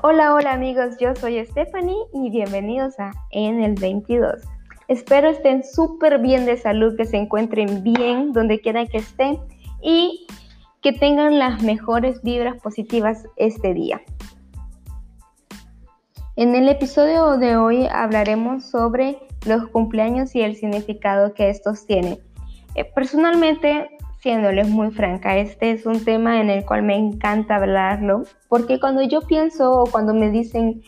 [0.00, 4.32] Hola, hola amigos, yo soy Stephanie y bienvenidos a En el 22.
[4.86, 9.40] Espero estén súper bien de salud, que se encuentren bien donde quiera que estén
[9.82, 10.24] y
[10.82, 14.00] que tengan las mejores vibras positivas este día.
[16.36, 22.20] En el episodio de hoy hablaremos sobre los cumpleaños y el significado que estos tienen.
[22.76, 28.24] Eh, personalmente siéndoles muy franca, este es un tema en el cual me encanta hablarlo,
[28.48, 30.82] porque cuando yo pienso o cuando me dicen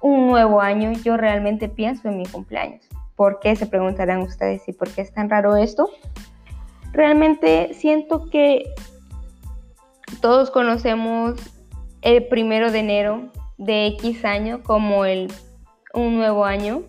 [0.00, 2.82] un nuevo año, yo realmente pienso en mi cumpleaños.
[3.14, 3.56] ¿Por qué?
[3.56, 5.88] Se preguntarán ustedes, ¿y por qué es tan raro esto?
[6.92, 8.64] Realmente siento que
[10.20, 11.34] todos conocemos
[12.02, 15.32] el primero de enero de X año como el,
[15.94, 16.82] un nuevo año,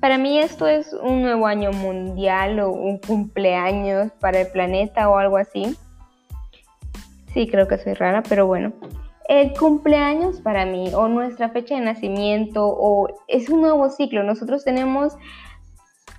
[0.00, 5.16] para mí esto es un nuevo año mundial o un cumpleaños para el planeta o
[5.16, 5.76] algo así.
[7.34, 8.72] Sí, creo que soy rara, pero bueno.
[9.28, 14.22] El cumpleaños para mí o nuestra fecha de nacimiento o es un nuevo ciclo.
[14.22, 15.16] Nosotros tenemos,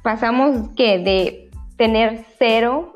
[0.04, 2.94] pasamos que de tener cero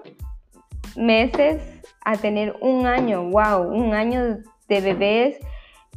[0.96, 1.62] meses
[2.06, 4.38] a tener un año, wow, un año
[4.68, 5.38] de bebés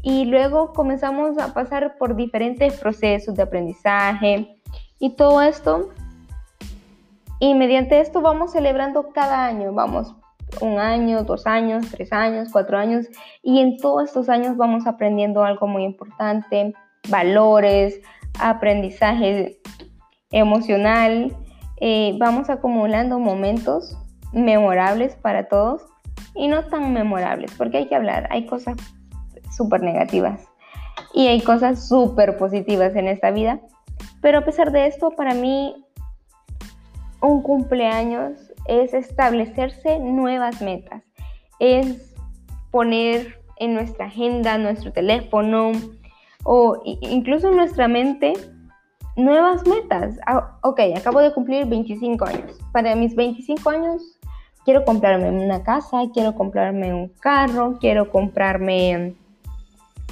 [0.03, 4.56] y luego comenzamos a pasar por diferentes procesos de aprendizaje,
[4.99, 5.91] y todo esto,
[7.39, 10.15] y mediante esto vamos celebrando cada año, vamos
[10.61, 13.07] un año, dos años, tres años, cuatro años,
[13.43, 16.73] y en todos estos años vamos aprendiendo algo muy importante,
[17.09, 18.01] valores,
[18.39, 19.61] aprendizaje
[20.31, 21.37] emocional,
[21.81, 23.99] eh, vamos acumulando momentos
[24.33, 25.83] memorables para todos
[26.35, 28.77] y no tan memorables, porque hay que hablar, hay cosas
[29.55, 30.41] súper negativas
[31.13, 33.61] y hay cosas súper positivas en esta vida
[34.27, 35.87] pero a pesar de esto, para mí
[37.21, 38.33] un cumpleaños
[38.67, 41.05] es establecerse nuevas metas,
[41.61, 42.13] es
[42.73, 45.71] poner en nuestra agenda, nuestro teléfono
[46.43, 48.33] o incluso en nuestra mente
[49.15, 50.19] nuevas metas.
[50.27, 52.59] Ah, ok, acabo de cumplir 25 años.
[52.73, 54.19] Para mis 25 años
[54.65, 59.15] quiero comprarme una casa, quiero comprarme un carro, quiero comprarme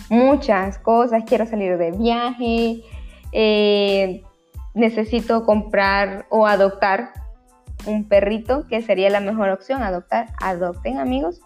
[0.09, 2.85] muchas cosas, quiero salir de viaje,
[3.35, 4.23] eh,
[4.75, 7.13] necesito comprar o adoptar
[7.87, 11.41] un perrito, que sería la mejor opción, adoptar, adopten amigos.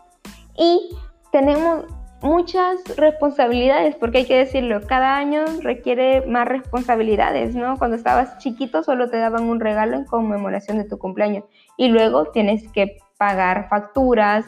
[0.57, 0.91] Y
[1.33, 1.87] tenemos
[2.21, 7.79] muchas responsabilidades, porque hay que decirlo, cada año requiere más responsabilidades, ¿no?
[7.79, 11.45] Cuando estabas chiquito solo te daban un regalo en conmemoración de tu cumpleaños
[11.77, 14.45] y luego tienes que pagar facturas,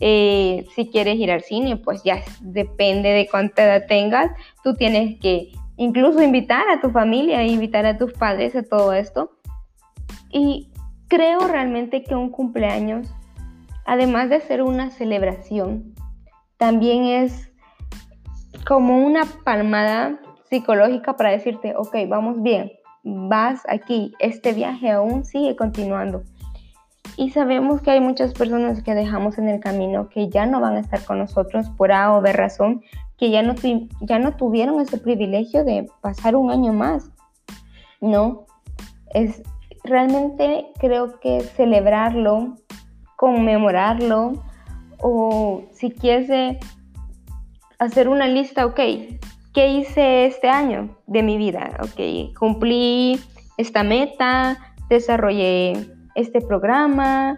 [0.00, 4.30] eh, si quieres ir al cine, pues ya depende de cuánta edad tengas,
[4.62, 9.30] tú tienes que incluso invitar a tu familia, invitar a tus padres a todo esto.
[10.30, 10.70] Y
[11.08, 13.12] creo realmente que un cumpleaños,
[13.84, 15.94] además de ser una celebración,
[16.56, 17.50] también es
[18.66, 20.18] como una palmada
[20.48, 26.22] psicológica para decirte, ok, vamos bien, vas aquí, este viaje aún sigue continuando.
[27.16, 30.76] Y sabemos que hay muchas personas que dejamos en el camino que ya no van
[30.76, 32.82] a estar con nosotros por A o B razón,
[33.16, 33.54] que ya no,
[34.00, 37.10] ya no tuvieron ese privilegio de pasar un año más.
[38.00, 38.46] No,
[39.10, 39.42] es
[39.84, 42.56] realmente creo que celebrarlo,
[43.16, 44.42] conmemorarlo,
[44.98, 46.58] o si quieres
[47.78, 48.80] hacer una lista, ok,
[49.52, 51.70] ¿qué hice este año de mi vida?
[51.80, 53.20] Ok, cumplí
[53.56, 54.58] esta meta,
[54.88, 57.36] desarrollé este programa,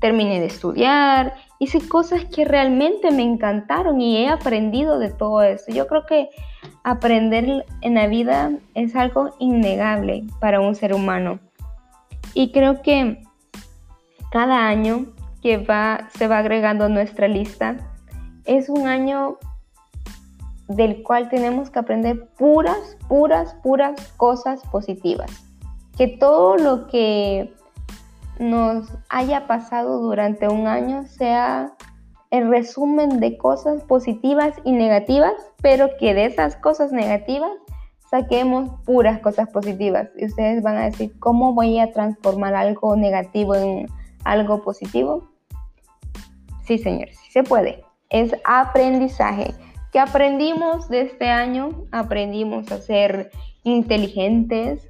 [0.00, 5.72] terminé de estudiar, hice cosas que realmente me encantaron y he aprendido de todo eso.
[5.72, 6.28] Yo creo que
[6.84, 11.40] aprender en la vida es algo innegable para un ser humano.
[12.34, 13.22] Y creo que
[14.30, 15.06] cada año
[15.42, 17.76] que va, se va agregando a nuestra lista
[18.44, 19.38] es un año
[20.68, 25.30] del cual tenemos que aprender puras, puras, puras cosas positivas.
[25.96, 27.52] Que todo lo que
[28.38, 31.72] nos haya pasado durante un año sea
[32.30, 37.50] el resumen de cosas positivas y negativas, pero que de esas cosas negativas
[38.10, 40.08] saquemos puras cosas positivas.
[40.16, 43.86] Y ustedes van a decir, ¿cómo voy a transformar algo negativo en
[44.24, 45.28] algo positivo?
[46.64, 47.82] Sí, señores, sí se puede.
[48.10, 49.54] Es aprendizaje.
[49.92, 51.70] ¿Qué aprendimos de este año?
[51.92, 53.30] Aprendimos a ser
[53.64, 54.86] inteligentes,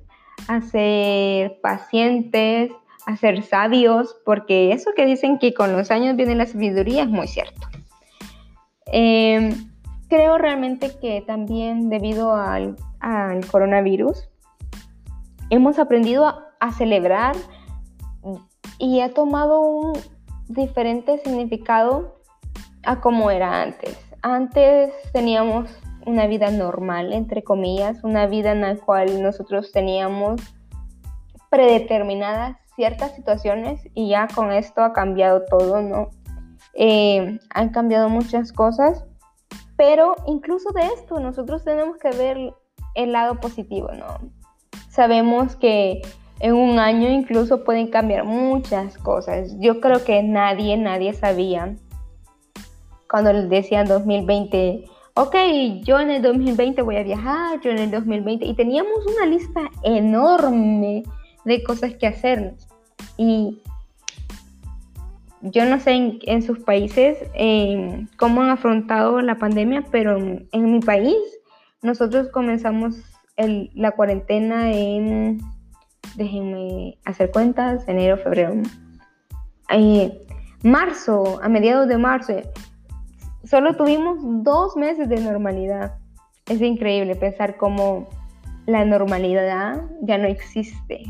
[0.49, 2.71] a ser pacientes,
[3.09, 7.09] a ser sabios, porque eso que dicen que con los años viene la sabiduría es
[7.09, 7.67] muy cierto.
[8.85, 9.71] Em,
[10.09, 12.77] creo realmente que también debido al,
[13.51, 14.29] coronavirus
[15.49, 16.27] hemos aprendido
[16.61, 17.35] a, celebrar
[18.79, 19.99] y ha tomado un
[20.49, 22.21] diferente significado
[22.85, 23.99] a como era antes.
[24.21, 25.71] Antes teníamos
[26.05, 30.43] una vida normal, entre comillas, una vida en la cual nosotros teníamos
[31.49, 36.11] predeterminadas ciertas situaciones y ya con esto ha cambiado todo, ¿no?
[36.75, 39.05] Eh, han cambiado muchas cosas,
[39.77, 42.55] pero incluso de esto nosotros tenemos que ver
[42.95, 44.31] el lado positivo, ¿no?
[44.91, 46.03] Sabemos que
[46.39, 49.57] en un año incluso pueden cambiar muchas cosas.
[49.59, 51.75] Yo creo que nadie, nadie sabía
[53.11, 54.85] cuando les decían 2020,
[55.15, 55.35] ok,
[55.83, 59.63] yo en el 2020 voy a viajar, yo en el 2020, y teníamos una lista
[59.83, 61.03] enorme
[61.45, 62.55] de cosas que hacer.
[63.17, 63.61] Y
[65.41, 67.19] yo no sé en, sus países
[68.17, 71.17] cómo han afrontado la pandemia, pero en, mi país
[71.83, 72.97] nosotros comenzamos
[73.37, 75.39] la cuarentena en,
[76.17, 78.55] déjenme hacer cuentas, enero, febrero,
[79.71, 80.27] eh,
[80.63, 82.35] marzo, a mediados de marzo.
[83.45, 85.99] Solo tuvimos dos meses de normalidad.
[86.47, 88.09] Es increíble pensar cómo
[88.69, 91.03] la normalidad ya no existe.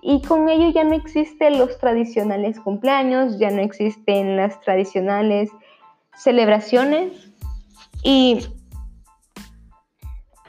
[0.00, 5.50] Y con ello ya no existen los tradicionales cumpleaños, ya no existen las tradicionales
[6.16, 7.30] celebraciones.
[8.02, 8.40] Y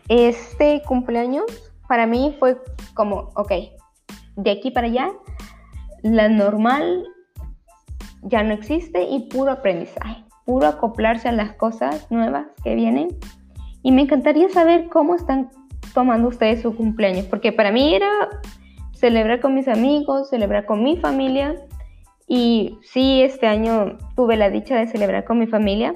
[0.07, 1.43] este cumpleaños
[1.89, 2.57] para mí fue
[2.93, 3.51] como, ok,
[4.37, 5.11] de aquí para allá,
[6.03, 7.05] la normal
[8.21, 13.09] ya no existe y puro aprendizaje, puro acoplarse a las cosas nuevas que vienen.
[13.83, 15.49] Y me encantaría saber cómo están
[15.93, 18.09] tomando ustedes su cumpleaños, porque para mí era
[18.93, 21.55] celebrar con mis amigos, celebrar con mi familia.
[22.27, 25.93] Y sí, este año tuve la dicha de celebrar con mi familia,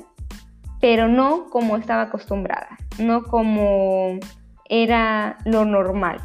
[0.81, 4.19] pero no como estaba acostumbrada, no como
[4.69, 6.19] era lo normal.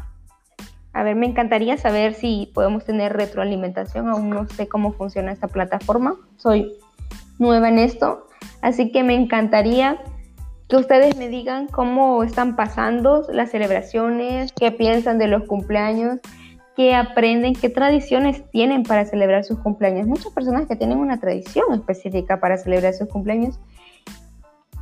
[0.91, 5.47] A ver, me encantaría saber si podemos tener retroalimentación, aún no sé cómo funciona esta
[5.47, 6.73] plataforma, soy
[7.39, 8.27] nueva en esto,
[8.61, 9.97] así que me encantaría
[10.73, 16.19] que ustedes me digan cómo están pasando las celebraciones, qué piensan de los cumpleaños
[16.75, 20.07] qué aprenden, qué tradiciones tienen para celebrar sus cumpleaños.
[20.07, 23.59] Muchas personas que tienen una tradición específica para celebrar sus cumpleaños.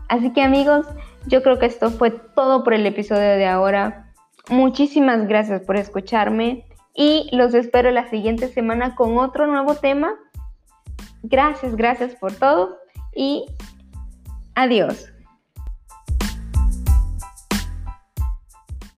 [0.08, 0.88] Así que amigos,
[1.28, 4.14] yo creo que esto fue todo por el episodio de ahora.
[4.50, 6.64] Muchísimas gracias por escucharme
[6.96, 10.14] y los espero la siguiente semana con otro nuevo tema.
[11.24, 12.78] Gracias, gracias por todo
[13.14, 13.48] y
[14.56, 15.12] adiós.